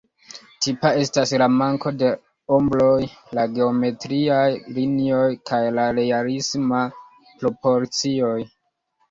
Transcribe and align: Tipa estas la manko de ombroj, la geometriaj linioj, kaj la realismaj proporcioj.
Tipa 0.65 0.91
estas 1.01 1.33
la 1.41 1.47
manko 1.57 1.91
de 2.03 2.09
ombroj, 2.57 2.95
la 3.39 3.43
geometriaj 3.59 4.47
linioj, 4.79 5.21
kaj 5.51 5.61
la 5.77 5.85
realismaj 6.01 6.83
proporcioj. 7.45 8.35